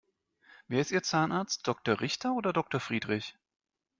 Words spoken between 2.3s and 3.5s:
oder Doktor Friedrich?